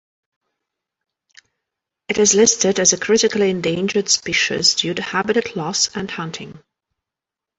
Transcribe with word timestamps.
It 2.07 2.17
is 2.17 2.33
listed 2.33 2.79
as 2.79 2.91
a 2.91 2.97
critically 2.97 3.51
endangered 3.51 4.09
species 4.09 4.73
due 4.73 4.95
to 4.95 5.01
habitat 5.03 5.55
loss 5.55 5.95
and 5.95 6.09
hunting. 6.09 6.59